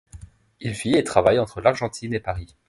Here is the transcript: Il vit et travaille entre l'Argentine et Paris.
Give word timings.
Il 0.61 0.71
vit 0.71 0.95
et 0.95 1.03
travaille 1.03 1.37
entre 1.37 1.61
l'Argentine 1.61 2.11
et 2.15 2.19
Paris. 2.19 2.55